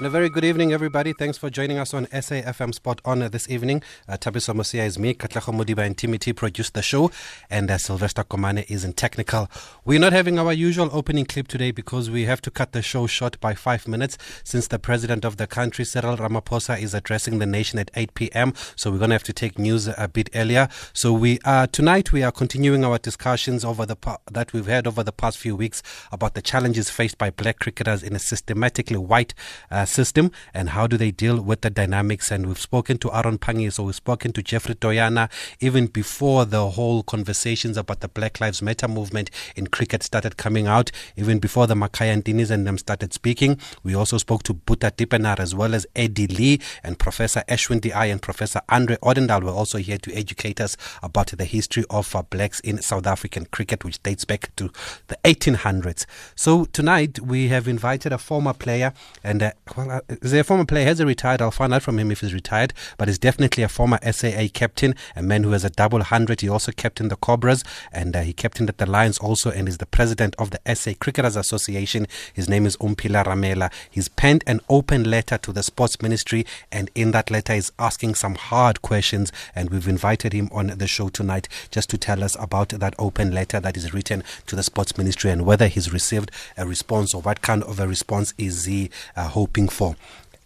[0.00, 1.12] And a very good evening, everybody.
[1.12, 3.82] Thanks for joining us on SAFM Sport On this evening.
[4.08, 7.10] Uh, Thabiso Mosia is me, Katlaho Modiba and Timothy produced the show,
[7.50, 9.50] and uh, Sylvester Komane is in technical.
[9.84, 13.06] We're not having our usual opening clip today because we have to cut the show
[13.06, 17.44] short by five minutes since the president of the country, Cyril Ramaphosa, is addressing the
[17.44, 18.54] nation at 8 p.m.
[18.76, 20.70] So we're going to have to take news a bit earlier.
[20.94, 23.96] So we uh, tonight we are continuing our discussions over the
[24.30, 28.02] that we've had over the past few weeks about the challenges faced by black cricketers
[28.02, 29.34] in a systematically white
[29.70, 32.30] uh, system and how do they deal with the dynamics.
[32.30, 36.70] And we've spoken to Aaron Pangi, so we've spoken to Geoffrey Toyana even before the
[36.70, 41.66] whole conversations about the Black Lives Matter movement in cricket started coming out, even before
[41.66, 43.58] the Ntinis and them started speaking.
[43.82, 48.06] We also spoke to Boeta Dippenaar as well as Eddie Leie and Professor Ashwin Di
[48.06, 52.22] and Professor Andre Odendaal were also here to educate us about the history of uh,
[52.22, 54.70] blacks in South African cricket, which dates back to
[55.08, 56.06] the 1800s.
[56.34, 58.92] So tonight we have invited a former player
[59.24, 59.52] and
[59.86, 60.84] well, is a former player?
[60.84, 61.42] Has he retired?
[61.42, 62.72] I'll find out from him if he's retired.
[62.98, 66.40] But he's definitely a former SAA captain, a man who has a double hundred.
[66.40, 69.78] He also captained the Cobras and uh, he captained at the Lions also, and is
[69.78, 72.06] the president of the SA Cricketers Association.
[72.32, 73.72] His name is Omphile Ramela.
[73.90, 78.14] He's penned an open letter to the Sports Ministry, and in that letter, he's asking
[78.14, 79.32] some hard questions.
[79.54, 83.32] And we've invited him on the show tonight just to tell us about that open
[83.32, 87.22] letter that is written to the Sports Ministry and whether he's received a response or
[87.22, 89.96] what kind of a response is he uh, hoping for.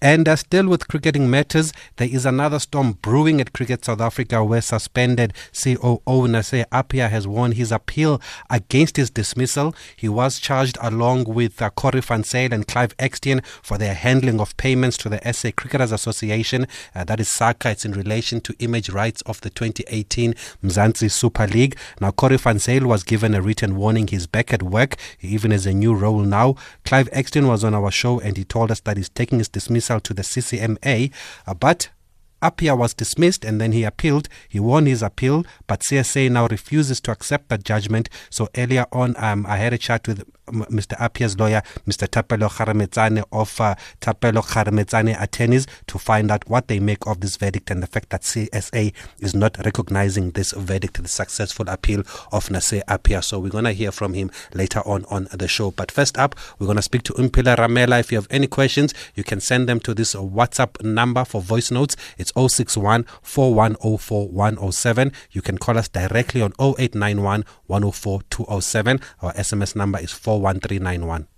[0.05, 4.45] And uh, still with cricketing matters, there is another storm brewing at Cricket South Africa
[4.45, 9.75] where suspended COO Naasei Appiah has won his appeal against his dismissal.
[9.97, 14.55] He was charged along with uh, van Zyl and Clive Eksteen for their handling of
[14.59, 16.67] payments to the SA Cricketers Association.
[16.95, 17.71] Uh, that is SACA.
[17.71, 21.79] It's in relation to image rights of the 2018 Mzansi Super League.
[21.99, 24.09] Now, van Zyl was given a written warning.
[24.09, 24.97] He's back at work.
[25.17, 26.57] He even has a new role now.
[26.85, 29.94] Clive Eksteen was on our show and he told us that he's taking his dismissal
[30.01, 31.13] to the CCMA,
[31.47, 31.89] uh, but
[32.45, 34.29] Appiah was dismissed and then he appealed.
[34.49, 38.11] He won his appeal, but CSA now refuses to accept that judgment.
[38.29, 40.97] So earlier on, um, I had a chat with Mr.
[40.99, 42.07] Appiah's lawyer, Mr.
[42.07, 47.37] Thapelo Kgarametsane of uh, Thapelo Kgarametsane Attorneys to find out what they make of this
[47.37, 52.01] verdict and the fact that CSA is not recognizing this verdict, the successful appeal
[52.31, 53.25] of Naasei Appiah.
[53.25, 55.71] So we're going to hear from him later on on the show.
[55.71, 58.01] But first up, we're going to speak to Omphile Ramela.
[58.01, 61.71] If you have any questions, you can send them to this WhatsApp number for voice
[61.71, 61.97] notes.
[62.19, 65.13] It's 061 4104 107.
[65.31, 69.01] You can call us directly on 0891 104 207.
[69.23, 71.29] Our SMS number is 41391.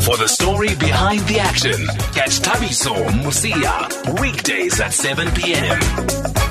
[0.00, 6.47] For the story behind the action, catch Thabiso Mosia weekdays at 7 p.m.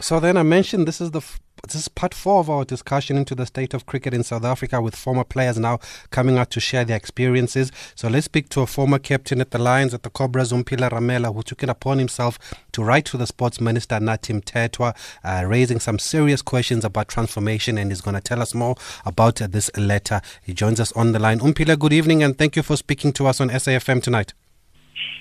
[0.00, 1.20] So then I mentioned this is the
[1.66, 4.80] this is part four of our discussion into the state of cricket in South Africa
[4.80, 5.78] with former players now
[6.08, 7.70] coming out to share their experiences.
[7.94, 11.34] So let's speak to a former captain at the Lions at the Cobras, Omphile Ramela,
[11.34, 12.38] who took it upon himself
[12.72, 17.76] to write to the sports minister, Nathi Mthethwa, uh, raising some serious questions about transformation
[17.76, 20.22] and he's going to tell us more about uh, this letter.
[20.42, 21.40] He joins us on the line.
[21.40, 24.32] Omphile, good evening and thank you for speaking to us on SAFM tonight.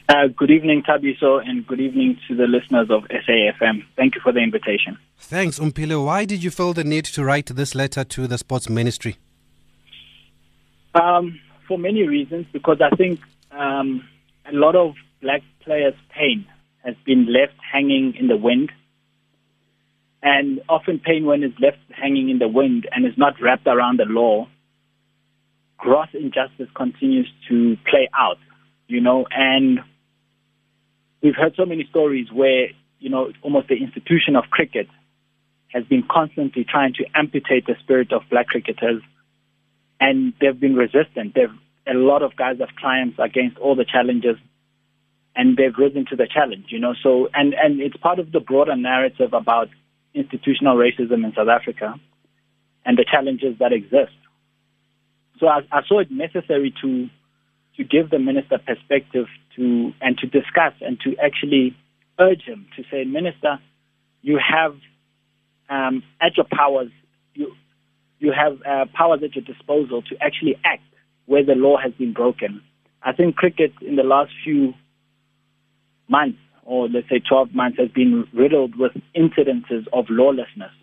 [0.09, 3.85] Uh, good evening, Thabiso, and good evening to the listeners of SAFM.
[3.95, 4.97] Thank you for the invitation.
[5.17, 6.03] Thanks, Omphile.
[6.03, 9.17] Why did you feel the need to write this letter to the sports ministry?
[10.95, 13.19] Um, for many reasons, because I think
[13.51, 14.07] um,
[14.51, 16.45] a lot of black players' pain
[16.83, 18.71] has been left hanging in the wind.
[20.23, 23.99] And often pain, when it's left hanging in the wind and is not wrapped around
[23.99, 24.47] the law,
[25.77, 28.37] gross injustice continues to play out,
[28.89, 29.79] you know, and
[31.21, 32.69] we've heard so many stories where,
[32.99, 34.87] you know, almost the institution of cricket
[35.67, 39.03] has been constantly trying to amputate the spirit of black cricketers,
[39.99, 41.35] and they've been resistant.
[41.35, 41.53] They've,
[41.87, 44.37] a lot of guys have triumphed against all the challenges,
[45.35, 46.95] and they've risen to the challenge, you know.
[47.03, 49.69] So, and, and it's part of the broader narrative about
[50.15, 51.93] institutional racism in South Africa
[52.85, 54.17] and the challenges that exist.
[55.39, 57.09] So I, I saw it necessary to
[57.79, 61.75] to give the minister perspective to and to discuss and to actually
[62.19, 63.57] urge him to say, Minister,
[64.21, 64.75] you have
[65.69, 66.91] um, at your powers,
[67.33, 67.53] you
[68.19, 70.83] you have uh, powers at your disposal to actually act
[71.25, 72.61] where the law has been broken.
[73.01, 74.73] I think cricket in the last few
[76.09, 80.73] months, or let's say 12 months, has been riddled with incidences of lawlessness,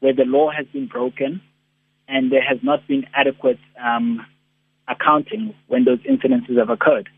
[0.00, 1.42] where the law has been broken
[2.08, 4.24] and there has not been adequate um,
[4.88, 7.08] accounting when those incidences have occurred.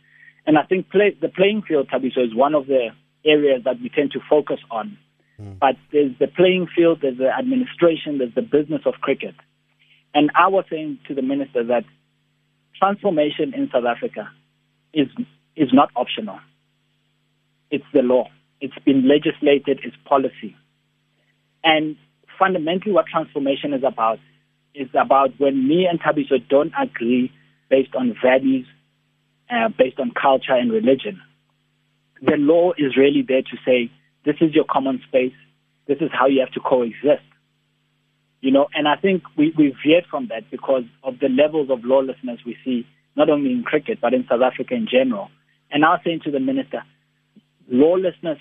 [0.46, 2.88] And I think play, the playing field, Thabiso, is one of the
[3.25, 4.96] areas that we tend to focus on.
[5.40, 5.58] Mm.
[5.58, 9.34] But there's the playing field, there's the administration, there's the business of cricket.
[10.14, 11.84] And I was saying to the minister that
[12.78, 14.31] transformation in South Africa
[14.93, 15.08] is
[15.56, 16.38] is not optional.
[17.70, 18.28] It's the law.
[18.61, 20.56] It's been legislated, it's policy.
[21.62, 21.96] And
[22.38, 24.19] fundamentally what transformation is about
[24.75, 27.32] is about when me and Thabiso don't agree
[27.70, 28.67] based on values,
[29.49, 31.20] uh, based on culture and religion.
[32.20, 33.90] The law is really there to say,
[34.25, 35.32] this is your common space,
[35.87, 37.22] this is how you have to coexist.
[38.43, 41.84] You know, and I think we, we veered from that because of the levels of
[41.84, 42.87] lawlessness we see,
[43.17, 45.28] not only in cricket, but in South Africa in general.
[45.70, 46.82] And I was saying to the minister,
[47.69, 48.38] lawlessness,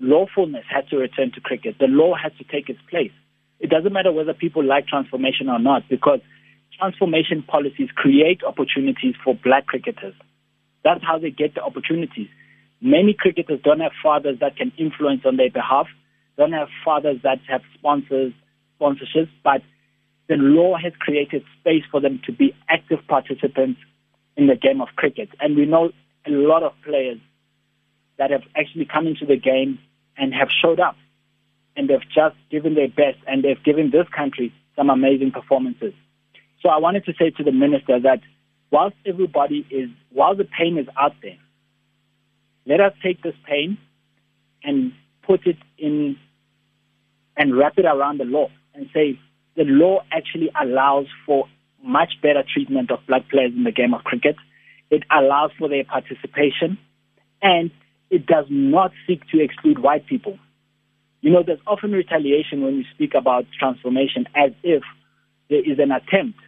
[0.00, 1.76] lawfulness has to return to cricket.
[1.78, 3.12] The law has to take its place.
[3.58, 6.20] It doesn't matter whether people like transformation or not, because
[6.78, 10.14] transformation policies create opportunities for black cricketers.
[10.84, 12.28] That's how they get the opportunities.
[12.80, 15.86] Many cricketers don't have fathers that can influence on their behalf,
[16.36, 18.32] don't have fathers that have sponsors,
[18.80, 19.62] sponsorships, but
[20.28, 23.80] the law has created space for them to be active participants
[24.36, 25.30] in the game of cricket.
[25.40, 25.92] And we know
[26.26, 27.18] a lot of players
[28.18, 29.78] that have actually come into the game
[30.16, 30.96] and have showed up
[31.76, 35.92] and they've just given their best and they've given this country some amazing performances.
[36.62, 38.20] So I wanted to say to the minister that
[38.70, 41.38] whilst everybody is, while the pain is out there,
[42.66, 43.78] let us take this pain
[44.64, 44.92] and
[45.22, 46.16] put it in
[47.36, 49.18] and wrap it around the law and say
[49.56, 51.46] the law actually allows for
[51.82, 54.36] much better treatment of black players in the game of cricket.
[54.90, 56.78] It allows for their participation
[57.42, 57.70] and
[58.10, 60.38] it does not seek to exclude white people.
[61.20, 64.82] You know, there's often retaliation when we speak about transformation as if
[65.48, 66.38] there is an attempt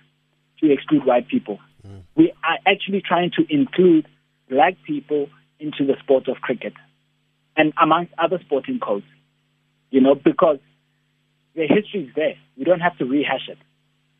[0.61, 1.59] to exclude white people.
[1.87, 2.03] Mm.
[2.17, 4.07] We are actually trying to include
[4.49, 5.29] black people
[5.61, 6.73] into the sport of cricket
[7.57, 9.07] and amongst other sporting codes,
[9.91, 10.59] you know, because
[11.55, 12.35] the history is there.
[12.57, 13.59] We don't have to rehash it.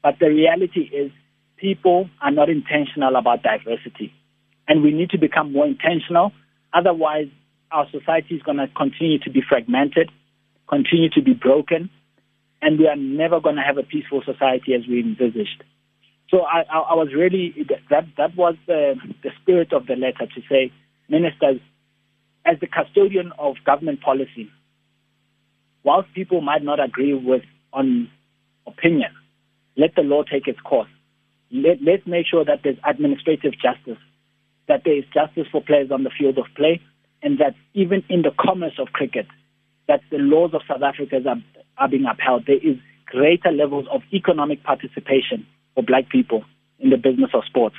[0.03, 1.13] But the reality is
[1.57, 4.13] people are not intentional about diversity.
[4.67, 6.33] And we need to become more intentional.
[6.73, 7.29] Otherwise,
[7.71, 10.11] our society is going to continue to be fragmented
[10.69, 11.91] continue to be broken,
[12.61, 15.65] and we are never going to have a peaceful society as we envisaged.
[16.31, 17.55] So I, I, was really
[17.89, 20.71] that that was the, the spirit of the letter to say,
[21.09, 21.61] ministers,
[22.45, 24.51] as the custodian of government policy,
[25.85, 27.43] whilst people might not agree with
[27.73, 28.11] on
[28.67, 29.11] opinion,
[29.79, 30.91] let the law take its course.
[31.51, 34.03] Let, let's make sure that there's administrative justice,
[34.69, 36.83] that there is justice for players on the field of play,
[37.23, 39.27] and that even in the commerce of cricket,
[39.87, 41.37] that the laws of South Africa are,
[41.79, 42.45] are being upheld.
[42.47, 42.77] There is
[43.07, 45.47] greater levels of economic participation
[45.79, 46.45] for black people
[46.81, 47.77] in the business of sports.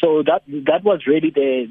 [0.00, 1.66] So that that was really the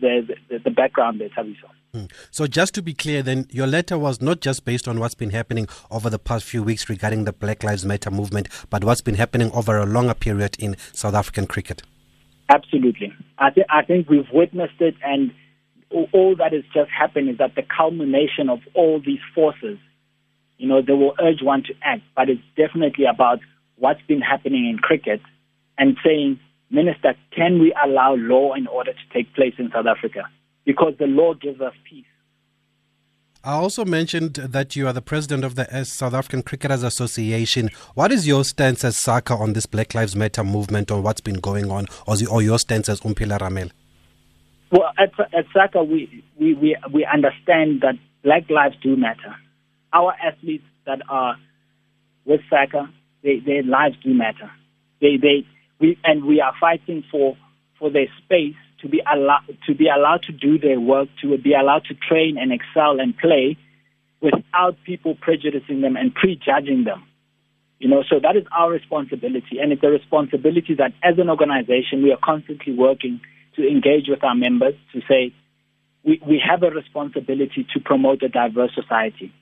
[0.50, 1.70] the, the background there, Thabiso.
[1.94, 2.06] Hmm.
[2.30, 5.30] So just to be clear, then your letter was not just based on what's been
[5.30, 9.16] happening over the past few weeks regarding the Black Lives Matter movement, but what's been
[9.16, 11.84] happening over a longer period in South African cricket.
[12.50, 15.32] Absolutely, I, th- I think we've witnessed it, and
[15.90, 19.78] all that has just happened is that the culmination of all these forces,
[20.58, 23.40] you know, they will urge one to act, but it's definitely about
[23.78, 25.22] what's been happening in cricket
[25.78, 26.40] and saying,
[26.70, 30.24] Minister, can we allow law and order to take place in South Africa?
[30.66, 32.06] Because the law gives us peace.
[33.44, 37.70] I also mentioned that you are the president of the South African Cricketers Association.
[37.94, 41.36] What is your stance as SACA on this Black Lives Matter movement or what's been
[41.36, 43.70] going on, or your stance as Omphile Ramel?
[44.72, 49.36] Well, at, at SACA, we, we, we, we understand that black lives do matter.
[49.94, 51.38] Our athletes that are
[52.26, 52.90] with SACA,
[53.22, 54.50] they, their lives do matter.
[55.02, 55.46] They, they,
[55.80, 57.38] we, and we are fighting for,
[57.80, 61.54] for their space to be, allowed, to be allowed to do their work, to be
[61.54, 63.58] allowed to train and excel and play
[64.22, 67.04] without people prejudicing them and prejudging them.
[67.80, 72.04] You know, so that is our responsibility, and it's a responsibility that as an organization
[72.04, 73.22] we are constantly working–
[73.56, 75.34] to engage with our members to say
[76.04, 79.34] we, we have a responsibility to promote a diverse society.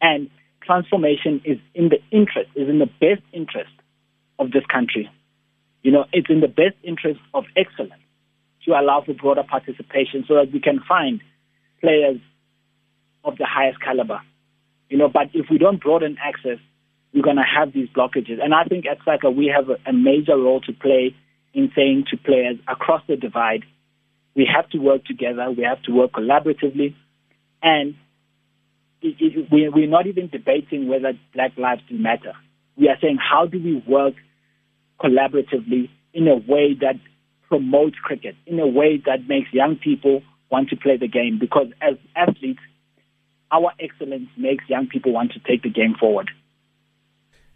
[0.00, 0.30] And
[0.62, 3.72] transformation is in the interest, is in the best interest
[4.38, 5.10] of this country.
[5.82, 8.02] You know, it's in the best interest of excellence
[8.64, 11.20] to allow for broader participation so that we can find
[11.80, 12.18] players
[13.24, 14.20] of the highest caliber.
[14.88, 16.58] You know, but if we don't broaden access,
[17.14, 18.42] we're going to have these blockages.
[18.42, 21.14] And I think at SACA we have a, a major role to play
[21.54, 23.64] in saying to players across the divide,
[24.34, 26.94] we have to work together, we have to work collaboratively,
[27.62, 27.94] and
[29.02, 32.34] it, it, we, we're not even debating whether Black Lives matter.
[32.76, 34.14] We are saying how do we work
[35.02, 36.96] collaboratively in a way that
[37.48, 41.38] promotes cricket, in a way that makes young people want to play the game.
[41.38, 42.60] Because as athletes,
[43.50, 46.30] our excellence makes young people want to take the game forward.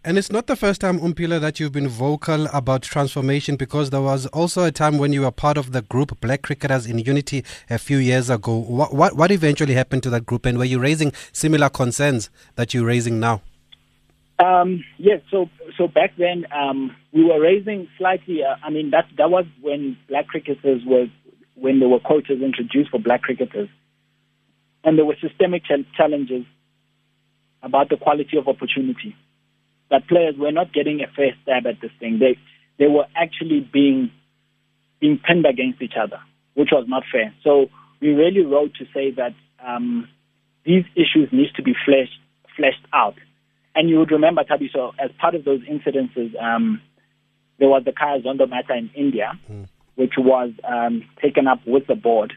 [0.07, 4.03] And it's not the first time, Omphile, that you've been vocal about transformation because there
[4.03, 7.43] was also a time when you were part of the group Black Cricketers in Unity
[7.71, 8.55] a few years ago.
[8.59, 12.75] What, what, what eventually happened to that group and were you raising similar concerns that
[12.75, 13.41] you're raising now?
[14.38, 15.49] Um, yes, so
[15.79, 18.43] so back then um, we were raising slightly.
[18.43, 21.07] Uh, I mean that that was when black cricketers were
[21.55, 23.69] when there were quotas introduced for black cricketers,
[24.83, 26.45] and there were systemic ch- challenges
[27.62, 29.14] about the quality of opportunity
[29.91, 32.19] that players were not getting a fair stab at this thing.
[32.19, 32.37] They
[32.79, 34.11] they were actually being
[35.00, 36.19] being pinned against each other,
[36.55, 37.33] which was not fair.
[37.45, 37.67] So
[38.00, 40.09] we really wrote to say that um,
[40.64, 42.19] these issues need to be fleshed
[42.57, 43.14] fleshed out.
[43.75, 46.81] And you would remember, Tabi, so as part of those incidences, um,
[47.59, 49.66] there was the Khaya Zondo matter in India, mm.
[49.97, 52.33] which was um, taken up with the board.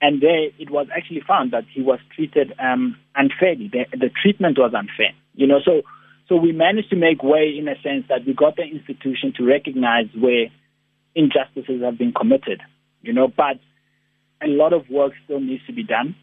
[0.00, 3.70] And there it was actually found that he was treated um, unfairly.
[3.72, 5.12] The, the treatment was unfair.
[5.34, 5.82] You know, so
[6.28, 9.44] so we managed to make way in a sense that we got the institution to
[9.44, 10.46] recognize where
[11.14, 12.60] injustices have been committed,
[13.02, 13.58] you know, but
[14.42, 16.16] a lot of work still needs to be done.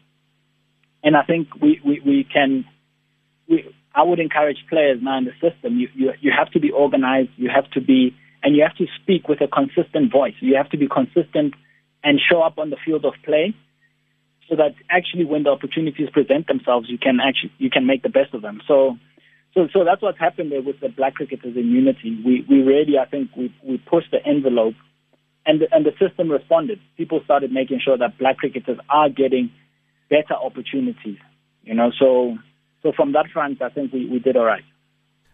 [1.04, 2.64] And I think we, we, we can,
[3.48, 6.70] we, I would encourage players now in the system, you, you, you have to be
[6.70, 10.34] organized, you have to be, and you have to speak with a consistent voice.
[10.40, 11.54] You have to be consistent
[12.02, 13.54] and show up on the field of play
[14.48, 18.08] so that actually when the opportunities present themselves, you can actually, you can make the
[18.08, 18.60] best of them.
[18.66, 18.96] So,
[19.54, 22.18] so, so that's what's happened there with the black cricketers in unity.
[22.24, 24.74] We, we really, I think, we, we pushed the envelope,
[25.44, 26.80] and the, and the system responded.
[26.96, 29.50] People started making sure that black cricketers are getting
[30.08, 31.18] better opportunities.
[31.62, 32.36] You know, so
[32.82, 34.64] so from that front, I think we, we did all right.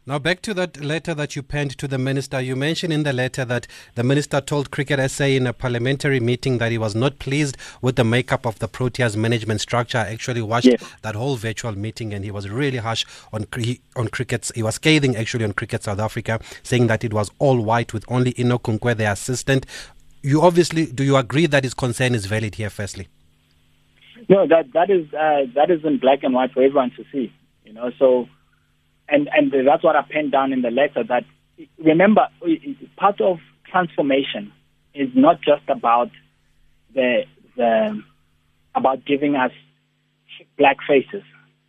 [0.08, 2.40] Now, back to that letter that you penned to the minister.
[2.40, 6.56] You mentioned in the letter that the minister told Cricket SA in a parliamentary meeting
[6.58, 9.98] that he was not pleased with the makeup of the Proteas management structure.
[9.98, 10.76] I actually watched yeah.
[11.02, 13.44] that whole virtual meeting and he was really harsh on
[13.96, 14.50] on crickets.
[14.54, 18.06] He was scathing actually on Cricket South Africa, saying that it was all white with
[18.08, 19.66] only Enoch Nkwe, the assistant.
[20.22, 23.08] You obviously, do you agree that his concern is valid here, firstly?
[24.28, 27.32] No, that, that, is, uh, that is in black and white for everyone to see.
[27.64, 28.28] You know, so
[29.08, 31.02] and and that's what I penned down in the letter.
[31.08, 31.24] That
[31.82, 32.28] remember,
[32.96, 33.38] part of
[33.70, 34.52] transformation
[34.94, 36.10] is not just about
[36.94, 37.22] the
[37.56, 38.02] the
[38.74, 39.52] about giving us
[40.56, 41.22] black faces.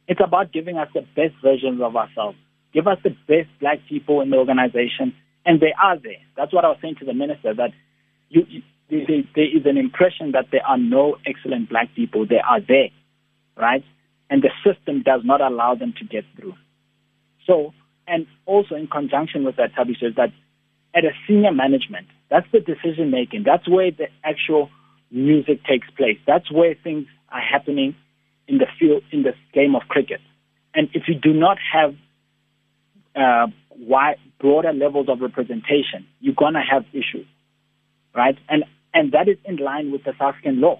[0.07, 2.37] It's about giving us the best versions of ourselves.
[2.73, 5.13] Give us the best black people in the organization,
[5.45, 6.21] and they are there.
[6.35, 7.53] That's what I was saying to the minister.
[7.53, 7.71] That
[8.29, 12.25] you, you there, there is an impression that there are no excellent black people.
[12.25, 12.89] They are there,
[13.57, 13.83] right?
[14.29, 16.55] And the system does not allow them to get through.
[17.45, 17.73] So,
[18.07, 20.31] and also in conjunction with that, Tabi says that
[20.95, 23.43] at a senior management, that's the decision making.
[23.43, 24.69] That's where the actual
[25.11, 26.17] music takes place.
[26.25, 27.95] That's where things are happening
[28.47, 30.21] in the field, in the game of cricket.
[30.73, 31.95] And if you do not have
[33.15, 37.27] uh, wide, broader levels of representation, you're going to have issues,
[38.15, 38.37] right?
[38.47, 38.63] And
[38.99, 40.79] and that is in line with the South African law.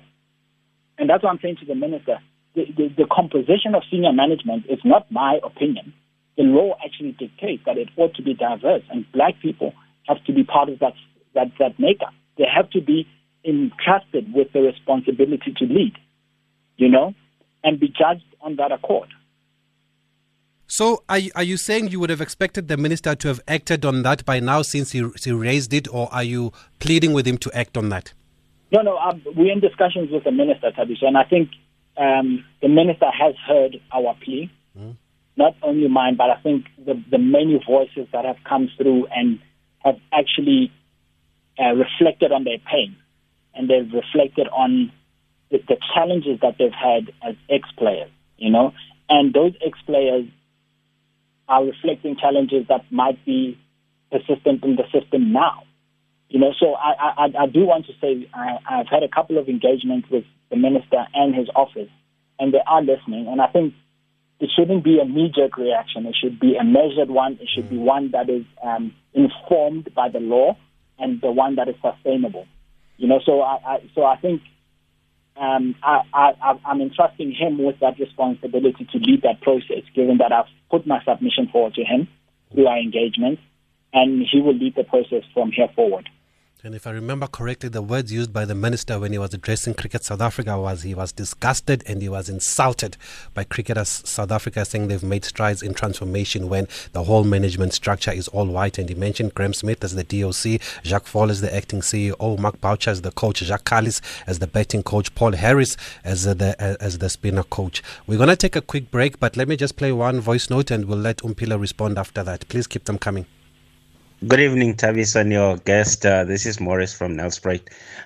[0.98, 2.20] And that's what I'm saying to the minister.
[2.56, 5.94] The, the, the composition of senior management is not my opinion
[6.40, 9.74] the law actually dictates that it ought to be diverse, and black people
[10.08, 10.94] have to be part of that
[11.36, 12.14] that that makeup.
[12.38, 13.06] They have to be
[13.44, 15.98] entrusted with the responsibility to lead,
[16.78, 17.14] you know,
[17.62, 19.10] and be judged on that accord.
[20.70, 24.04] So, are, are you saying you would have expected the minister to have acted on
[24.04, 27.52] that by now since he, he raised it, or are you pleading with him to
[27.54, 28.14] act on that?
[28.72, 31.50] No, no, um, we're in discussions with the minister, Thabisho, and I think
[31.98, 34.50] um, the minister has heard our plea.
[34.80, 34.96] Mm
[35.40, 39.40] not only mine, but I think the, the many voices that have come through and
[39.80, 40.70] have actually
[41.58, 42.98] uh, reflected on their pain
[43.56, 44.92] and they've reflected on
[45.50, 48.74] the, the challenges that they've had as ex-players, you know,
[49.08, 50.26] and those ex-players
[51.50, 53.60] are reflecting challenges that might be
[54.12, 55.64] persistent in the system now.
[56.30, 59.40] You know, so I, I, I do want to say I, I've had a couple
[59.40, 61.90] of engagements with the minister and his office,
[62.38, 63.28] and they are listening.
[63.28, 63.74] And I think
[64.40, 66.06] it shouldn't be a knee-jerk reaction.
[66.06, 67.34] It should be a measured one.
[67.42, 70.56] It should be one that is um, informed by the law
[71.00, 72.46] and the one that is sustainable.
[72.98, 74.42] You know, so I, I so I think
[75.40, 80.32] um, I, I, I'm entrusting him with that responsibility to lead that process, given that
[80.32, 82.08] I've put my submission forward to him
[82.54, 83.40] through our engagement,
[83.94, 86.10] and he will lead the process from here forward.
[86.62, 89.76] And if I remember correctly, the words used by the minister when he was addressing
[89.76, 92.98] Cricket South Africa was he was disgusted and he was insulted
[93.34, 98.12] by cricketers South Africa, saying they've made strides in transformation when the whole management structure
[98.12, 98.78] is all white.
[98.78, 102.60] And he mentioned Graeme Smith as the DOC, Jacques Faul as the acting CEO, Mark
[102.60, 106.98] Boucher as the coach, Jacques Kallis as the batting coach, Paul Harris as the as
[106.98, 107.82] the spinner coach.
[108.06, 110.72] We're going to take a quick break, but let me just play one voice note
[110.72, 112.50] and we'll let Omphile respond after that.
[112.50, 113.28] Please keep them coming.
[114.28, 116.06] Good evening, Tavis, and your guest.
[116.06, 117.62] Uh, this is Morris from Nelspruit.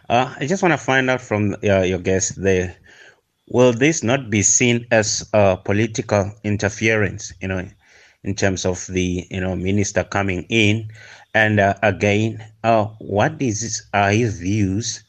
[0.09, 2.75] Uh, I just want to find out from uh, your guest there,
[3.47, 7.67] will this not be seen as uh, political interference, you know,
[8.23, 10.91] in terms of the, you know, minister coming in?
[11.33, 15.01] And uh, again, uh, what is his, his views?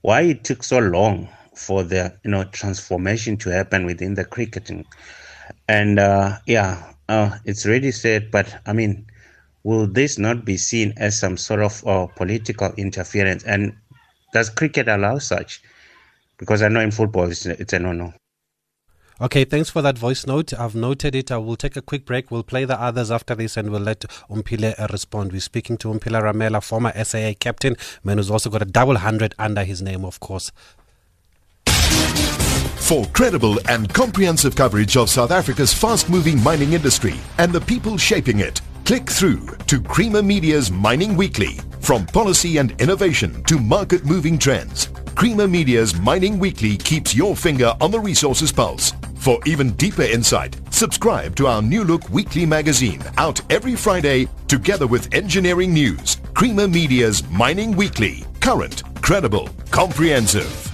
[0.00, 4.86] Why it took so long for the, you know, transformation to happen within the cricketing?
[5.68, 5.98] And
[6.46, 6.94] yeah,
[7.44, 9.06] it's already said, but I mean,
[9.64, 13.44] will this not be seen as some sort of uh, political interference?
[13.44, 13.76] And
[14.32, 15.62] does cricket allow such?
[16.38, 18.12] Because I know in football it's, it's a no no.
[19.20, 20.54] Okay, thanks for that voice note.
[20.54, 21.32] I've noted it.
[21.32, 22.30] I will take a quick break.
[22.30, 25.32] We'll play the others after this and we'll let Omphile uh, respond.
[25.32, 29.34] We're speaking to Omphile Ramela, former SAA captain, man who's also got a double hundred
[29.36, 30.52] under his name, of course.
[32.76, 37.98] For credible and comprehensive coverage of South Africa's fast moving mining industry and the people
[37.98, 41.58] shaping it, Click through to Creamer Media's Mining Weekly.
[41.80, 47.74] From policy and innovation to market moving trends, Creamer Media's Mining Weekly keeps your finger
[47.82, 48.94] on the resources pulse.
[49.16, 54.86] For even deeper insight, subscribe to our New Look weekly magazine out every Friday together
[54.86, 56.16] with engineering news.
[56.32, 58.24] Creamer Media's Mining Weekly.
[58.40, 60.72] Current, credible, comprehensive.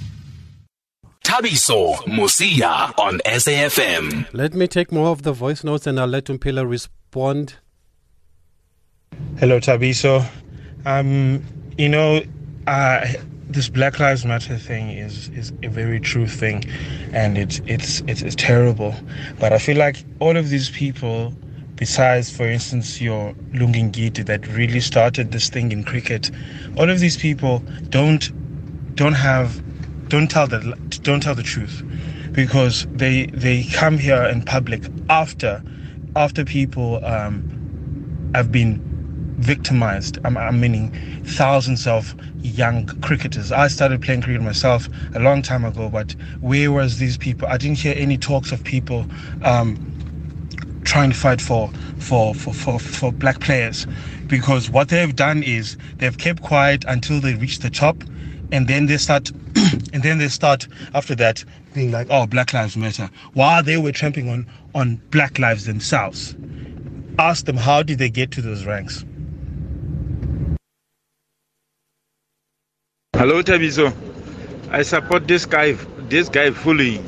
[1.24, 4.32] Thabiso Mosia on SAFM.
[4.32, 7.56] Let me take more of the voice notes and I'll let Omphile respond
[9.38, 10.24] Hello, Thabiso.
[10.84, 11.44] Um,
[11.76, 12.22] you know,
[12.66, 13.06] uh,
[13.48, 16.64] this Black Lives Matter thing is is a very true thing,
[17.12, 18.94] and it's it's it's, it's terrible.
[19.38, 21.34] But I feel like all of these people,
[21.76, 26.30] besides, for instance, your Lungi Ngidi that really started this thing in cricket,
[26.76, 27.58] all of these people
[27.90, 28.30] don't
[28.96, 29.62] don't have
[30.08, 30.60] don't tell the
[31.02, 31.82] don't tell the truth
[32.32, 35.62] because they they come here in public after
[36.16, 38.80] after people um, have been
[39.36, 40.18] victimized.
[40.24, 40.90] I'm, I'm, meaning
[41.24, 43.52] thousands of young cricketers.
[43.52, 47.48] I started playing cricket myself a long time ago, but where was these people?
[47.48, 49.06] I didn't hear any talks of people
[49.42, 49.76] um,
[50.84, 53.86] trying to fight for, for, for, for, for black players
[54.26, 57.96] because what they've done is they've kept quiet until they reach the top
[58.52, 59.30] and then they start
[59.92, 61.44] and then they start after that
[61.74, 66.34] being like oh black lives matter while they were tramping on on black lives themselves
[67.18, 69.04] ask them how did they get to those ranks
[73.24, 73.88] Hello, Thabiso.
[74.70, 75.72] I support this guy,
[76.12, 77.00] this guy fully.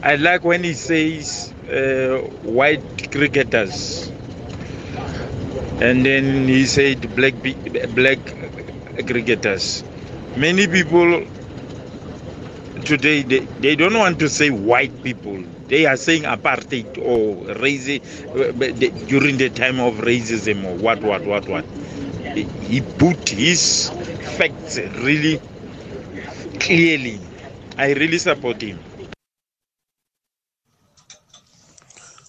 [0.00, 4.12] I like when he says uh, white cricketers,
[5.82, 7.34] and then he said black
[7.96, 8.20] black
[9.08, 9.82] cricketers.
[10.36, 11.26] Many people
[12.84, 15.42] today they, they don't want to say white people.
[15.66, 17.88] They are saying apartheid or race
[18.30, 18.52] uh,
[19.08, 21.64] during the time of racism or what what what what.
[22.62, 23.90] He put his
[24.36, 25.40] facts really
[26.60, 27.20] clearly.
[27.78, 28.78] I really support him.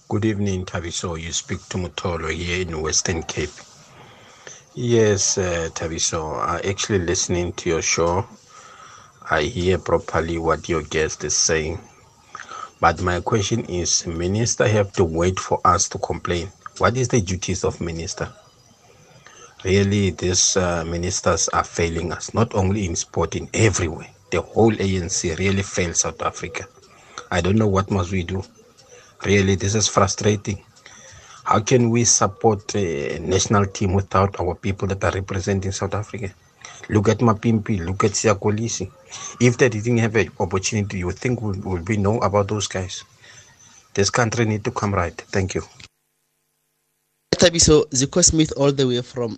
[0.10, 1.20] Good evening, Taviso.
[1.22, 3.50] You speak to Mutolo here in Western Cape.
[4.76, 8.26] Yes, uh, Thabiso, I actually listening to your show.
[9.30, 11.80] I hear properly what your guest is saying.
[12.80, 16.50] But my question is, minister have to wait for us to complain.
[16.78, 18.32] What is the duties of minister?
[19.64, 24.10] Really these uh, ministers are failing us, not only in sport, in everywhere.
[24.32, 26.68] The whole ANC really fails South Africa.
[27.32, 28.44] I don't know what must we do.
[29.26, 30.64] Really, this is frustrating.
[31.44, 36.34] How can we support a national team without our people that are representing South Africa?
[36.90, 38.92] Look at Mapimpi, look at Siya Kolisi.
[39.40, 43.04] If they didn't have an opportunity, you think would we, we know about those guys?
[43.94, 45.16] This country need to come right.
[45.32, 45.64] Thank you.
[47.38, 49.38] Thabiso Zico Smith all the way from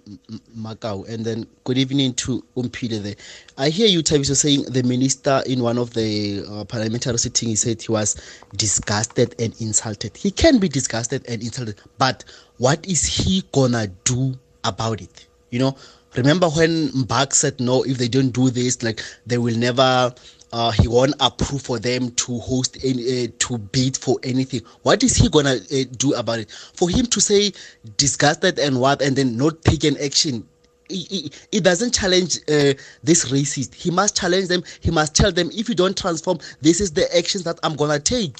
[0.57, 3.15] Macau and then good evening to Omphile there.
[3.57, 7.57] I hear you Thabiso saying the minister in one of the uh, parliamentary sitting he
[7.57, 8.15] said he was
[8.55, 10.15] disgusted and insulted.
[10.15, 12.23] He can be disgusted and insulted but
[12.57, 14.33] what is he gonna do
[14.63, 15.27] about it?
[15.49, 15.75] You know,
[16.15, 20.13] remember when Mbak said no if they don't do this like they will never
[20.51, 24.61] uh, he won't approve for them to host any, uh, to bid for anything.
[24.83, 26.51] What is he gonna uh, do about it?
[26.51, 27.53] For him to say
[27.97, 30.47] disgusted and what, and then not take an action,
[30.89, 33.75] he doesn't challenge uh, this racist.
[33.75, 34.63] He must challenge them.
[34.79, 37.99] He must tell them, if you don't transform, this is the actions that I'm gonna
[37.99, 38.37] take.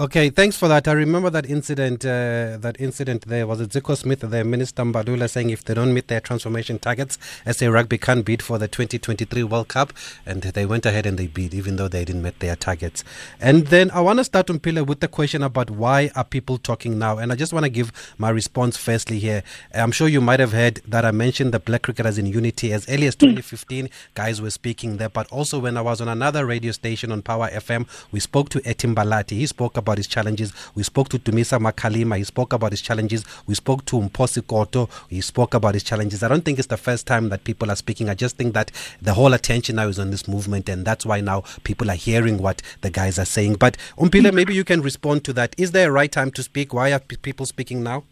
[0.00, 0.88] Okay, thanks for that.
[0.88, 2.06] I remember that incident.
[2.06, 5.92] Uh, that incident there was it Zico Smith, the minister Mbalula, saying if they don't
[5.92, 9.92] meet their transformation targets, SA Rugby can't bid for the 2023 World Cup,
[10.24, 13.04] and they went ahead and they bid, even though they didn't meet their targets.
[13.42, 16.56] And then I want to start on Pillar with the question about why are people
[16.56, 17.18] talking now?
[17.18, 19.42] And I just want to give my response firstly here.
[19.74, 22.88] I'm sure you might have heard that I mentioned the Black Cricketers in Unity as
[22.88, 23.90] early as 2015.
[24.14, 27.50] Guys were speaking there, but also when I was on another radio station on Power
[27.50, 29.32] FM, we spoke to Ethy Mbhalati.
[29.32, 30.52] He spoke about his challenges.
[30.74, 32.16] We spoke to Dumisa Makalima.
[32.16, 33.24] He spoke about his challenges.
[33.46, 34.88] We spoke to Mposi Koto.
[35.08, 36.22] He spoke about his challenges.
[36.22, 38.08] I don't think it's the first time that people are speaking.
[38.08, 41.20] I just think that the whole attention now is on this movement, and that's why
[41.20, 43.54] now people are hearing what the guys are saying.
[43.54, 45.54] But Omphile, maybe you can respond to that.
[45.58, 46.72] Is there a right time to speak?
[46.72, 48.04] Why are people speaking now?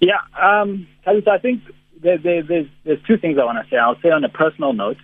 [0.00, 1.62] Yeah, um, I think
[2.02, 3.76] there, there, there's, there's two things I want to say.
[3.76, 4.96] I'll say on a personal note,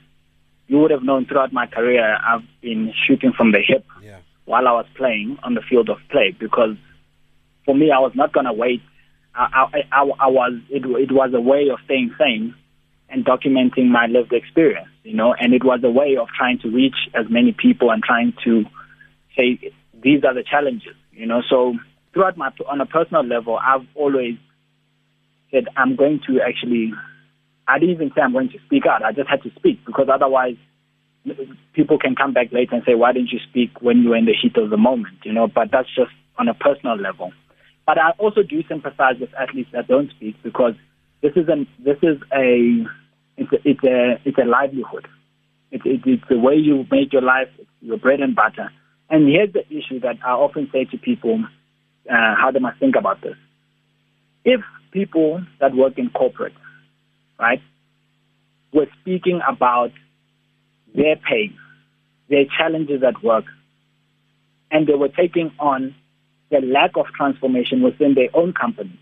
[0.69, 3.85] you would have known throughout my career, I've been shooting from the hip.
[4.03, 6.76] Yeah while I was playing on the field of play because
[7.66, 8.80] for me, I was not going to wait.
[9.35, 12.54] I, I, I, I was, it, it was a way of staying sane
[13.11, 16.70] and documenting my lived experience, you know, and it was a way of trying to
[16.70, 18.64] reach as many people and trying to
[19.37, 21.42] say, these are the challenges, you know.
[21.48, 21.74] So
[22.14, 24.38] throughout my, on a personal level, I've always
[25.50, 26.92] said, I'm going to actually,
[27.68, 29.04] I didn't even say I'm going to speak out.
[29.04, 30.56] I just had to speak because otherwise
[31.75, 34.27] people can come back later and say, why didn't you speak when you were in
[34.27, 35.19] the heat of the moment?
[35.25, 37.33] You know, but that's just on a personal level.
[37.87, 40.75] But I also do sympathize with athletes that don't speak because
[41.23, 42.85] this is a this is a
[43.37, 45.09] it's a it's a, it's a livelihood.
[45.71, 47.49] It, it, it's the way you make your life,
[47.81, 48.71] your bread and butter.
[49.09, 51.45] And here's the issue that I often say to people:
[52.11, 53.37] uh, how they must think about this.
[54.45, 54.61] If
[54.91, 56.55] people that work in corporate,
[57.39, 57.61] right,
[58.73, 59.93] were speaking about
[60.96, 61.56] their pain,
[62.28, 63.44] their challenges at work,
[64.70, 65.94] and they were taking on
[66.50, 68.98] the lack of transformation within their own company,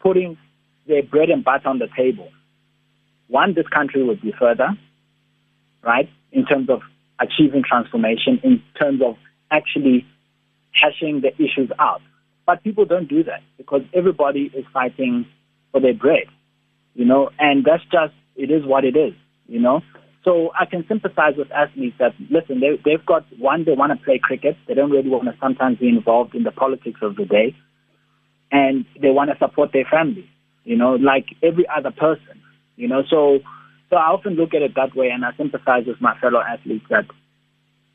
[0.00, 0.36] putting
[0.86, 2.28] their bread and butter on the table.
[3.28, 4.70] One, this country would be further,
[5.82, 6.80] right, in terms of
[7.20, 9.16] achieving transformation, in terms of
[9.50, 10.06] actually
[10.72, 12.02] hashing the issues out.
[12.46, 15.26] But people don't do that because everybody is fighting
[15.70, 16.24] for their bread,
[16.94, 19.14] you know, and that's just, it is what it is,
[19.46, 19.82] you know.
[20.24, 24.04] So I can sympathize with athletes that, listen, they, they've got one, they want to
[24.04, 24.56] play cricket.
[24.68, 27.56] They don't really want to sometimes be involved in the politics of the day.
[28.52, 30.28] And they want to support their family,
[30.64, 32.42] you know, like every other person,
[32.76, 33.02] you know.
[33.08, 33.38] So,
[33.88, 36.84] so I often look at it that way and I sympathize with my fellow athletes
[36.90, 37.06] that,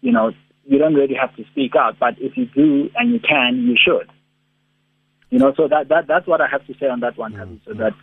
[0.01, 0.31] you know,
[0.65, 3.75] you don't really have to speak out, but if you do and you can, you
[3.77, 4.09] should.
[5.29, 7.55] You know, so that, that that's what I have to say on that one, mm-hmm.
[7.67, 7.93] So that,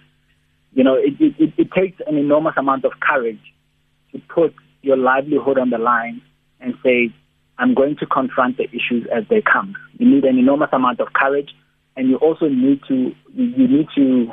[0.74, 3.40] you know, it, it, it takes an enormous amount of courage
[4.12, 6.20] to put your livelihood on the line
[6.60, 7.12] and say,
[7.58, 9.74] I'm going to confront the issues as they come.
[9.98, 11.50] You need an enormous amount of courage,
[11.96, 14.32] and you also need to you need to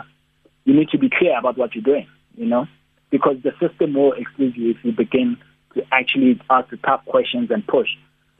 [0.66, 2.08] you need to be clear about what you're doing.
[2.36, 2.68] You know,
[3.10, 5.38] because the system will exclude you if you begin
[5.76, 7.90] to actually ask the tough questions and push.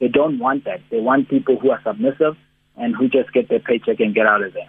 [0.00, 0.80] They don't want that.
[0.90, 2.36] They want people who are submissive
[2.76, 4.66] and who just get their paycheck and get out of there.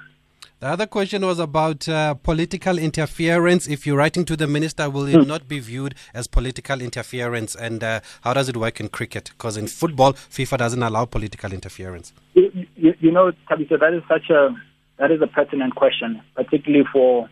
[0.61, 3.67] The other question was about uh, political interference.
[3.67, 5.27] If you're writing to the minister, will it hmm.
[5.27, 7.55] not be viewed as political interference?
[7.55, 9.31] And uh, how does it work in cricket?
[9.31, 12.13] Because in football, FIFA doesn't allow political interference.
[12.35, 14.55] You, you, you know, Tabitha, that is such a
[14.99, 17.27] that is a pertinent question, particularly for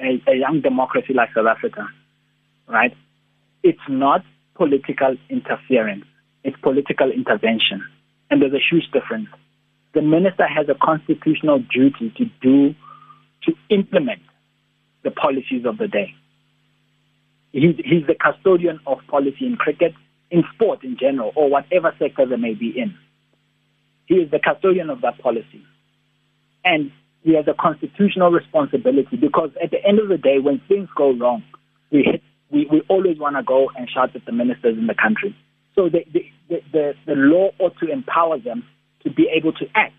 [0.00, 1.86] a, a young democracy like South Africa.
[2.66, 2.96] Right?
[3.62, 6.06] It's not political interference;
[6.44, 7.86] it's political intervention,
[8.30, 9.28] and there's a huge difference
[9.94, 12.74] the minister has a constitutional duty to do,
[13.42, 14.20] to implement
[15.02, 16.14] the policies of the day.
[17.52, 19.92] He's, he's the custodian of policy in cricket,
[20.30, 22.94] in sport in general, or whatever sector they may be in.
[24.06, 25.64] He is the custodian of that policy.
[26.64, 30.88] And he has a constitutional responsibility because at the end of the day, when things
[30.96, 31.42] go wrong,
[31.90, 34.94] we hit, we, we always want to go and shout at the ministers in the
[34.94, 35.36] country.
[35.74, 38.64] So the, the, the, the law ought to empower them
[39.02, 39.94] to be able to act.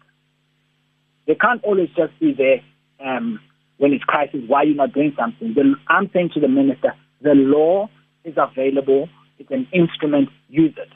[1.28, 2.62] They can't always just be there
[3.06, 3.40] um,
[3.78, 4.42] when it's crisis.
[4.48, 5.54] Why are you not doing something?
[5.54, 7.90] The, I'm saying to the minister, the law
[8.24, 9.10] is available.
[9.40, 10.30] It's an instrument.
[10.50, 10.90] Use it.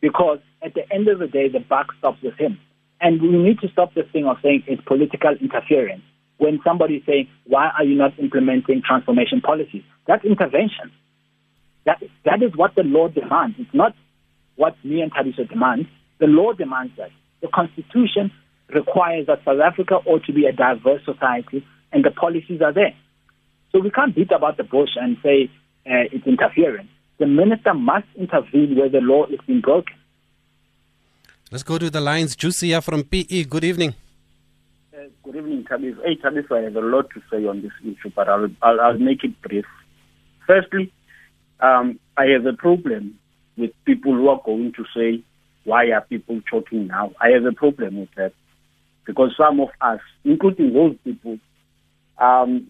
[0.00, 2.58] Because at the end of the day, the buck stops with him.
[3.00, 6.02] And we need to stop this thing of saying it's political interference.
[6.38, 9.82] When somebody is saying, why are you not implementing transformation policies?
[10.06, 10.92] That's intervention.
[11.84, 13.56] That, that is what the law demands.
[13.58, 13.94] It's not
[14.56, 15.86] what me and Thabiso demand.
[16.18, 17.10] The law demands that.
[17.42, 18.32] The Constitution
[18.72, 22.94] requires that South Africa ought to be a diverse society, and the policies are there.
[23.72, 25.50] So we can't beat about the bush and say
[25.86, 26.88] uh, it's interference.
[27.18, 29.94] The minister must intervene where the law is being broken.
[31.50, 32.34] Let's go to the lines.
[32.34, 33.44] Jusia from PE.
[33.44, 33.94] Good evening.
[34.92, 35.96] Uh, good evening, Tabis.
[36.04, 38.98] Hey, Tabis, I have a lot to say on this issue, but I'll, I'll, I'll
[38.98, 39.64] make it brief.
[40.46, 40.92] Firstly,
[41.60, 43.18] um, I have a problem
[43.56, 45.22] with people who are going to say,
[45.66, 47.12] why are people choking now?
[47.20, 48.32] I have a problem with that
[49.04, 51.38] because some of us, including those people,
[52.18, 52.68] um,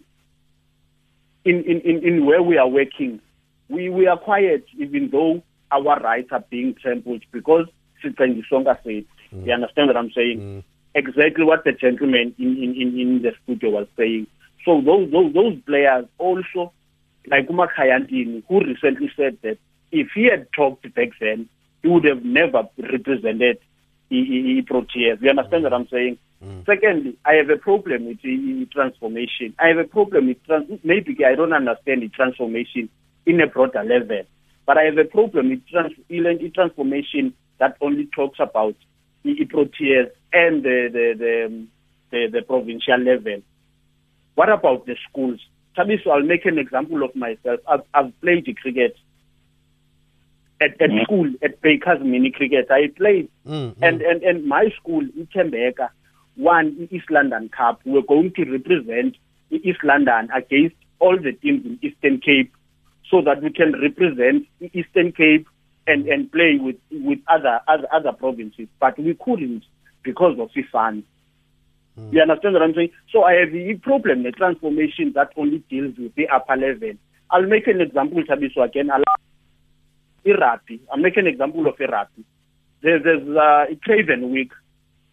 [1.45, 3.21] in, in, in, in where we are working,
[3.69, 7.67] we, we are quiet even though our rights are being trampled because
[8.03, 9.47] Sitrengi Songa said, mm.
[9.47, 10.41] you understand what I'm saying?
[10.41, 10.65] Mm.
[10.95, 14.27] Exactly what the gentleman in, in, in, in the studio was saying.
[14.65, 16.73] So those, those, those players also,
[17.29, 19.59] like Uma Kayantini, who recently said that
[19.93, 21.49] if he had talked back then,
[21.83, 23.59] he would have never represented
[24.11, 25.21] Proteas.
[25.21, 26.19] You understand what I'm saying?
[26.45, 26.67] Mm.
[26.67, 29.55] Secondly, I have a problem with the transformation.
[29.59, 32.89] I have a problem with trans- maybe I don't understand the transformation
[33.25, 34.23] in a broader level,
[34.67, 35.95] but I have a problem with trans-
[36.55, 38.77] transformation that only talks about
[39.23, 41.67] the Proteas and the the, the
[42.11, 43.43] the, the provincial level.
[44.35, 45.41] What about the schools?
[45.77, 47.61] Tabiso, I'll make an example of myself.
[47.69, 48.97] I've, I've played cricket
[50.61, 51.03] at, at mm.
[51.05, 52.69] school at Baker's Mini Cricket.
[52.71, 55.91] I played, mm, and, and and my school in Tembeka
[56.37, 57.81] won the East London Cup.
[57.85, 59.17] We were going to represent
[59.51, 62.53] East London against all the teams in Eastern Cape,
[63.11, 65.47] so that we can represent Eastern Cape
[65.87, 68.69] and and play with with other other other provinces.
[68.81, 69.65] But we couldn't
[70.03, 71.05] because of the funds.
[71.99, 72.13] Mm.
[72.13, 72.91] You understand what I'm saying?
[73.11, 76.93] So I have a problem, the transformation that only deals with the upper level.
[77.31, 78.91] I'll make an example, Tabiso, again.
[78.91, 79.03] I'll
[80.33, 80.81] rugby.
[80.93, 82.09] I'm making an example of a.
[82.83, 84.53] There's, there's uh, a Craven Week.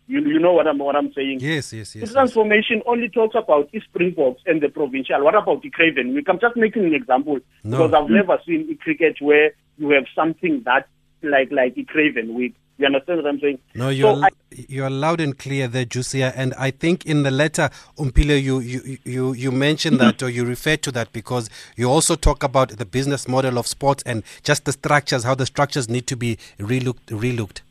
[0.06, 1.39] You, you know what I'm what I'm saying?
[1.39, 2.10] Yes, yes, yes.
[2.10, 2.86] The transformation yes.
[2.88, 5.23] only talks about the Springboks and the provincial.
[5.23, 6.26] What about the Craven Week?
[6.28, 7.78] I'm just making an example no.
[7.78, 10.88] because I've never seen a cricket where you have something that
[11.21, 12.54] like like a Craven Week.
[12.78, 13.60] You understand what I'm saying?
[13.76, 16.34] No, you're so I, you're loud and clear there, Jusia.
[16.36, 20.44] And I think in the letter, Omphile, you you you you mentioned that or you
[20.44, 24.66] referred to that because you also talk about the business model of sports and just
[24.66, 27.06] the structures, how the structures need to be relooked.
[27.08, 27.62] relooked.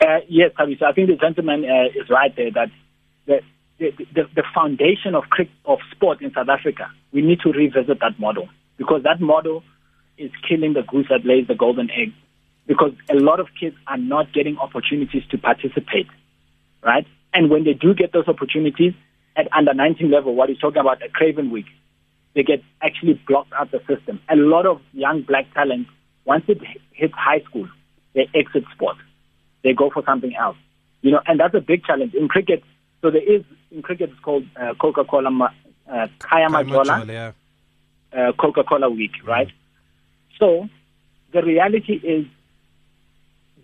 [0.00, 2.70] Uh, yes, I think the gentleman uh, is right there that
[3.26, 3.40] the,
[3.78, 5.22] the, the, the foundation of
[5.64, 9.62] of sport in South Africa, we need to revisit that model because that model
[10.18, 12.12] is killing the goose that lays the golden egg
[12.66, 16.06] because a lot of kids are not getting opportunities to participate,
[16.82, 17.06] right?
[17.34, 18.94] And when they do get those opportunities
[19.36, 21.66] at under 19 level, what he's talking about, a Craven Week,
[22.34, 24.20] they get actually blocked out the system.
[24.28, 25.86] A lot of young black talent,
[26.24, 26.58] once it
[26.92, 27.68] hits high school,
[28.14, 28.96] they exit sport.
[29.64, 30.56] They go for something else.
[31.02, 32.14] You know, and that's a big challenge.
[32.14, 32.62] In cricket,
[33.00, 35.30] so there is, in cricket, it's called uh, Coca-Cola,
[35.88, 37.32] uh, Khaya Majola, yeah.
[38.16, 39.48] uh, Coca-Cola Week, right?
[39.48, 40.36] Mm-hmm.
[40.38, 40.68] So
[41.32, 42.26] the reality is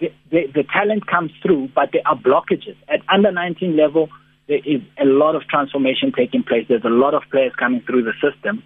[0.01, 2.77] the, the, the talent comes through, but there are blockages.
[2.89, 4.09] At under 19 level,
[4.47, 6.67] there is a lot of transformation taking place.
[6.69, 8.63] There's a lot of players coming through the system,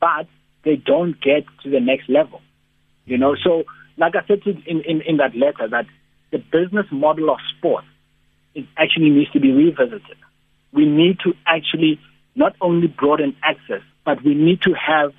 [0.00, 0.26] but
[0.64, 2.40] they don't get to the next level.
[3.04, 3.64] You know, so
[3.96, 5.86] like I said in, in, in that letter, that
[6.32, 7.84] the business model of sport
[8.54, 10.16] it actually needs to be revisited.
[10.72, 12.00] We need to actually
[12.34, 15.12] not only broaden access, but we need to have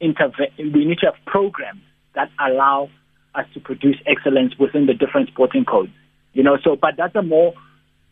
[0.00, 1.82] interve- we need to have programs
[2.14, 2.90] that allow
[3.38, 5.92] us to produce excellence within the different sporting codes.
[6.32, 7.54] You know, so but that's a more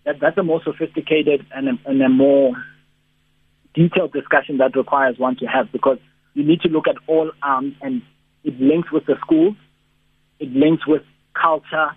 [0.04, 2.52] that, that's a more sophisticated and a, and a more
[3.74, 5.98] detailed discussion that requires one to have because
[6.34, 8.02] you need to look at all arms and
[8.44, 9.56] it links with the schools,
[10.38, 11.02] it links with
[11.34, 11.90] culture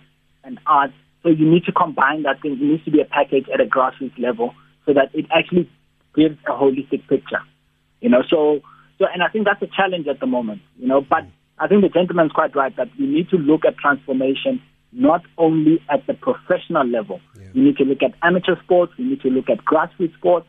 [0.44, 0.92] and art.
[1.24, 2.54] So you need to combine that thing.
[2.54, 4.54] It needs to be a package at a grassroots level
[4.86, 5.70] so that it actually
[6.16, 7.42] gives a holistic picture.
[8.02, 8.62] You know, so
[8.98, 10.62] so and I think that's a challenge at the moment.
[10.78, 11.26] You know, but
[11.60, 15.80] I think the gentleman's quite right that we need to look at transformation not only
[15.90, 17.20] at the professional level.
[17.36, 17.50] Yeah.
[17.54, 20.48] We need to look at amateur sports, we need to look at grassroots sports,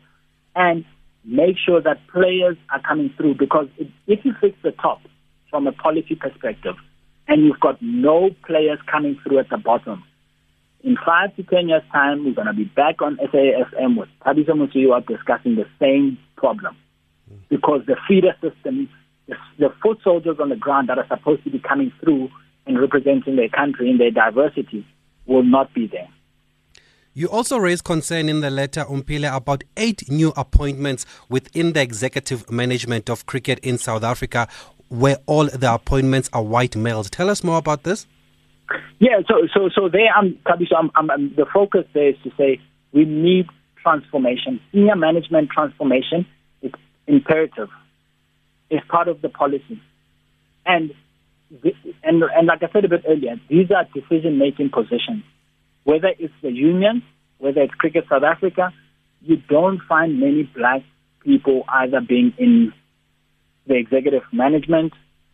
[0.55, 0.83] and
[1.23, 3.35] make sure that players are coming through.
[3.35, 5.01] Because if, if you fix the top
[5.49, 6.75] from a policy perspective,
[7.27, 10.03] and you've got no players coming through at the bottom,
[10.83, 14.49] in five to ten years' time, we're going to be back on SAFM with Tabiso
[14.51, 16.75] Mosuiwa discussing the same problem.
[17.31, 17.37] Mm.
[17.49, 18.89] Because the feeder system
[19.31, 22.29] the, the foot soldiers on the ground that are supposed to be coming through
[22.65, 24.85] and representing their country in their diversity
[25.25, 26.07] will not be there.
[27.13, 32.49] You also raised concern in the letter, Omphile, about eight new appointments within the executive
[32.49, 34.47] management of cricket in South Africa,
[34.87, 37.09] where all the appointments are white males.
[37.09, 38.07] Tell us more about this.
[38.99, 42.61] Yeah, so so so there, I'm, I'm, I'm, I'm, the focus there is to say
[42.93, 43.47] we need
[43.81, 44.61] transformation.
[44.71, 46.25] Senior management transformation
[46.61, 46.71] is
[47.07, 47.67] imperative
[48.71, 49.79] is part of the policy.
[50.65, 50.91] And,
[52.03, 55.23] and, and like I said a bit earlier, these are decision making positions.
[55.83, 57.03] Whether it's the union,
[57.37, 58.73] whether it's Cricket South Africa,
[59.21, 60.81] you don't find many black
[61.23, 62.73] people either being in
[63.67, 64.93] the executive management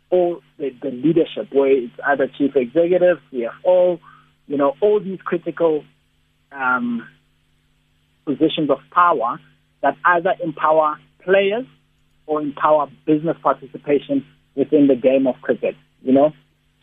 [0.10, 4.00] or the, the leadership, where it's either chief executive, CFO,
[4.48, 5.84] you know, all these critical
[6.52, 7.08] um,
[8.26, 9.40] positions of power
[9.82, 11.66] that either empower players
[12.28, 16.34] or empower business participation within the game of cricket, you know.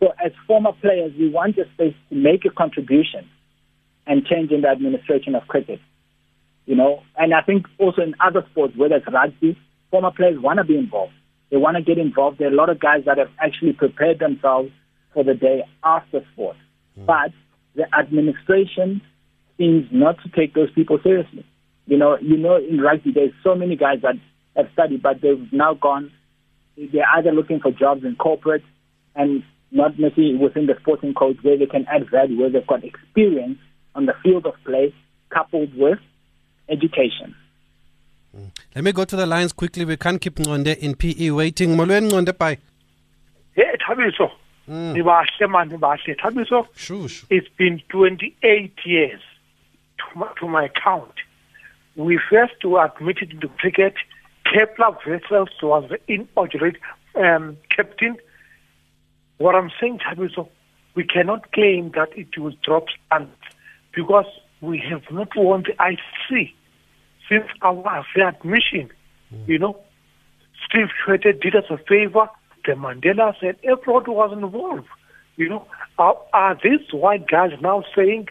[0.00, 3.28] So as former players, we want a space to make a contribution
[4.06, 5.80] and change in the administration of cricket,
[6.66, 7.02] you know.
[7.16, 9.58] And I think also in other sports, whether it's rugby,
[9.90, 11.12] former players want to be involved.
[11.50, 12.38] They want to get involved.
[12.38, 14.70] There are a lot of guys that have actually prepared themselves
[15.12, 16.56] for the day after sport.
[16.98, 17.06] Mm.
[17.06, 17.32] But
[17.76, 19.00] the administration
[19.56, 21.46] seems not to take those people seriously.
[21.86, 24.14] You know, you know, in rugby, there's so many guys that
[24.56, 26.12] have studied, but they've now gone.
[26.76, 28.64] They're either looking for jobs in corporate
[29.14, 32.84] and not necessarily within the sporting codes where they can add value, where they've got
[32.84, 33.58] experience
[33.94, 34.94] on the field of play
[35.30, 35.98] coupled with
[36.68, 37.34] education.
[38.74, 39.84] Let me go to the lines quickly.
[39.84, 41.76] We can't keep Ngonde in PE waiting.
[41.76, 42.58] Molweni Ngonde bye.
[43.54, 44.30] Hey, Thabiso.
[44.68, 44.94] Mm.
[44.96, 46.16] Nibahle man, nibahle.
[46.18, 46.66] Thabiso.
[46.74, 47.24] Shush.
[47.30, 49.20] It's been 28 years
[49.98, 51.12] to my, to my count.
[51.96, 53.94] We first were admitted into cricket.
[54.44, 56.80] Kepler Wessels was the inaugurated
[57.16, 58.16] um, captain.
[59.38, 60.48] What I'm saying, Thabiso,
[60.94, 63.36] we cannot claim that it will drop standards
[63.94, 64.26] because
[64.60, 66.52] we have not won the ICC
[67.28, 68.90] since our admission.
[69.32, 69.48] Mm.
[69.48, 69.80] You know,
[70.68, 72.28] Steve Tshwete did us a favor.
[72.64, 74.86] The Mandela said everyone was involved.
[75.36, 75.66] You know,
[75.98, 78.28] are, are these white guys now saying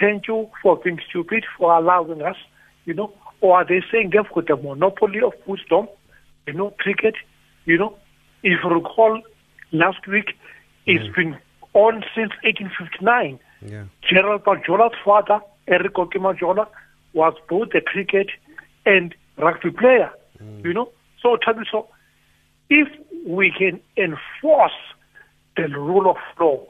[0.00, 2.36] thank you for being stupid for allowing us?
[2.84, 5.88] You know, or are they saying they've got the monopoly of wisdom?
[6.46, 7.14] You know, cricket.
[7.64, 7.96] You know,
[8.42, 9.20] if you recall,
[9.72, 10.36] last week
[10.86, 11.14] it's mm.
[11.14, 11.38] been
[11.74, 13.38] on since 1859.
[13.60, 13.84] Yeah.
[14.02, 16.66] Gerald Majola's father, Eric Majola,
[17.12, 18.28] was both a cricket
[18.86, 20.10] and rugby player.
[20.42, 20.64] Mm.
[20.64, 20.90] You know,
[21.22, 21.86] so Thabiso,
[22.70, 22.88] if
[23.26, 24.72] we can enforce
[25.56, 26.64] the rule of law,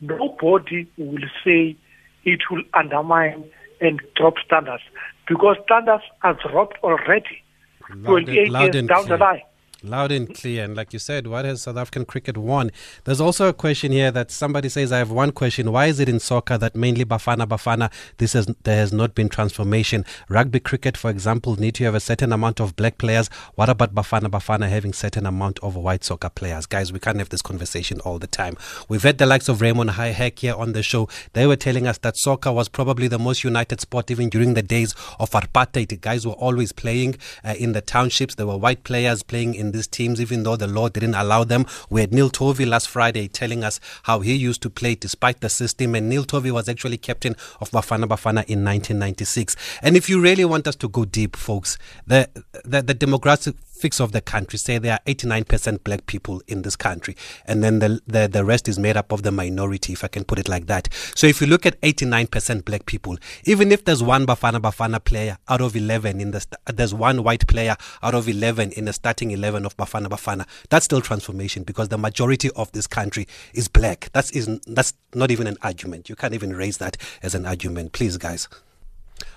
[0.00, 1.76] nobody will say
[2.24, 3.44] it will undermine
[3.80, 4.82] and drop standards
[5.28, 7.42] because standards are dropped already
[7.90, 9.42] Loud 28 years down the line.
[9.84, 10.64] Loud and clear.
[10.64, 12.70] And like you said, what has South African cricket won?
[13.04, 15.72] There's also a question here that somebody says, I have one question.
[15.72, 19.28] Why is it in soccer that mainly Bafana Bafana, this has, there has not been
[19.28, 20.06] transformation?
[20.30, 23.28] Rugby cricket, for example, need to have a certain amount of black players.
[23.56, 26.64] What about Bafana Bafana having certain amount of white soccer players?
[26.64, 28.56] Guys, we can't have this conversation all the time.
[28.88, 31.10] We've had the likes of Raymond Hack here on the show.
[31.34, 34.62] They were telling us that soccer was probably the most united sport even during the
[34.62, 36.00] days of apartheid.
[36.00, 38.36] Guys were always playing uh, in the townships.
[38.36, 41.66] There were white players playing in these teams, even though the law didn't allow them.
[41.90, 45.50] We had Neil Tovey last Friday telling us how he used to play despite the
[45.50, 45.94] system.
[45.94, 49.56] And Neil Tovey was actually captain of Bafana Bafana in 1996.
[49.82, 52.30] And if you really want us to go deep, folks, the,
[52.64, 56.76] the, the demographic demographics of the country say there are 89% black people in this
[56.76, 57.16] country,
[57.46, 60.24] and then the, the, the rest is made up of the minority, if I can
[60.24, 60.88] put it like that.
[61.14, 65.38] So if you look at 89% black people, even if there's one Bafana Bafana player
[65.48, 68.92] out of 11 in the st- there's one white player out of 11 in the
[68.92, 73.68] starting 11 of Bafana Bafana, that's still transformation because the majority of this country is
[73.68, 74.10] black.
[74.12, 76.08] That's is that's not even an argument.
[76.08, 77.92] You can't even raise that as an argument.
[77.92, 78.48] Please, guys.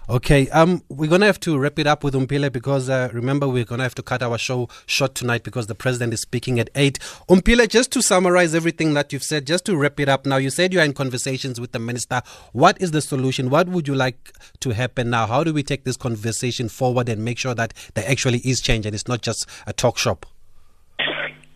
[0.09, 3.65] Okay, um, we're gonna have to wrap it up with Omphile because uh, remember we're
[3.65, 6.97] gonna have to cut our show short tonight because the president is speaking at eight.
[7.27, 10.25] Omphile, just to summarize everything that you've said, just to wrap it up.
[10.25, 12.21] Now, you said you are in conversations with the minister.
[12.53, 13.49] What is the solution?
[13.49, 15.27] What would you like to happen now?
[15.27, 18.85] How do we take this conversation forward and make sure that there actually is change
[18.85, 20.25] and it's not just a talk shop?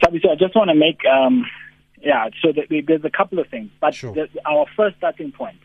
[0.04, 1.46] Thabiso, I just want to make, um,
[2.02, 2.28] yeah.
[2.42, 4.14] So the, there's a couple of things, but Sure.
[4.14, 5.60] the, our first starting point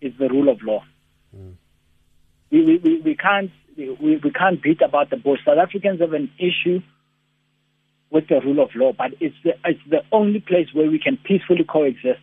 [0.00, 0.84] is the rule of law.
[1.36, 1.54] Mm.
[2.54, 5.40] We, we, we, we can't we, we can't beat about the bush.
[5.44, 6.80] South Africans have an issue
[8.10, 11.16] with the rule of law, but it's the it's the only place where we can
[11.16, 12.20] peacefully coexist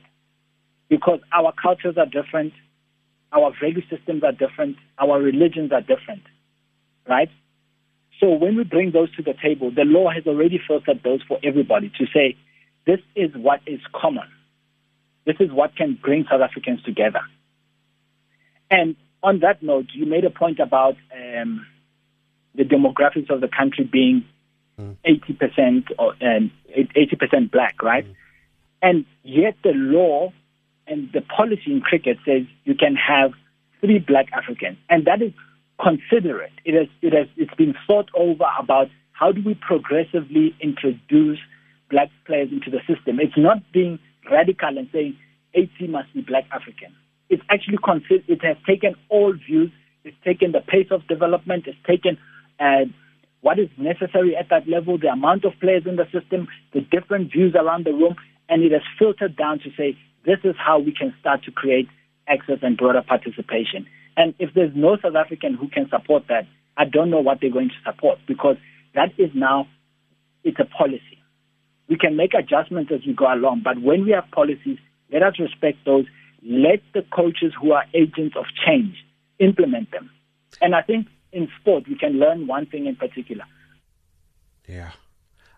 [0.87, 2.53] because our cultures are different,
[3.33, 6.23] our value systems are different, our religions are different,
[7.09, 7.29] right?
[8.21, 11.39] So when we bring those to the table, the law has already filtered those for
[11.43, 12.37] everybody to say
[12.87, 14.29] this is what is common.
[15.25, 17.21] This is what can bring South Africans together.
[18.69, 21.65] And on that note, you made a point about um,
[22.55, 24.25] the demographics of the country being
[25.05, 28.05] 80% or um, 80% black, right?
[28.81, 30.33] And yet the law
[30.87, 33.31] and the policy in cricket says you can have
[33.79, 35.33] three black Africans, and that is
[35.79, 36.53] considerate.
[36.65, 41.39] It has it has it's been thought over about how do we progressively introduce
[41.89, 43.19] black players into the system?
[43.19, 43.99] It's not being
[44.29, 45.17] radical and saying
[45.53, 46.95] 80 must be black African.
[47.31, 49.71] It's actually considered, it has taken all views,
[50.03, 52.17] it's taken the pace of development, it's taken
[52.59, 52.85] uh,
[53.41, 57.31] what is necessary at that level, the amount of players in the system, the different
[57.31, 58.15] views around the room,
[58.49, 61.87] and it has filtered down to say this is how we can start to create
[62.27, 63.87] access and broader participation.
[64.17, 66.45] And if there's no South African who can support that,
[66.77, 68.57] I don't know what they're going to support because
[68.93, 69.67] that is now
[70.43, 71.17] it's a policy.
[71.89, 74.77] We can make adjustments as we go along, but when we have policies,
[75.11, 76.05] let us respect those.
[76.43, 78.95] Let the coaches who are agents of change
[79.39, 80.09] implement them.
[80.61, 83.45] And I think in sport, we can learn one thing in particular.
[84.67, 84.91] Yeah.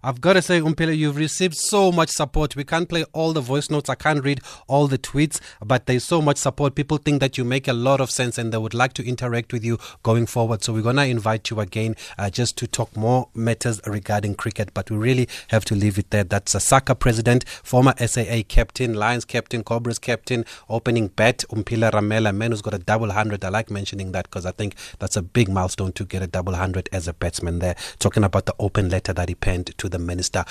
[0.05, 2.57] I've got to say, Omphile, you've received so much support.
[2.57, 3.89] We can't play all the voice notes.
[3.89, 6.75] I can't read all the tweets, but there's so much support.
[6.75, 9.53] People think that you make a lot of sense and they would like to interact
[9.53, 10.61] with you going forward.
[10.61, 14.73] So we're going to invite you again uh, just to talk more matters regarding cricket.
[14.73, 16.25] But we really have to leave it there.
[16.25, 22.35] That's a SACA president, former SAA captain, Lions captain, Cobras captain, opening bat, Omphile Ramela,
[22.35, 23.45] man who's got a double hundred.
[23.45, 26.55] I like mentioning that because I think that's a big milestone to get a double
[26.55, 27.77] hundred as a batsman there.
[27.99, 30.43] Talking about the open letter that he penned to the minister.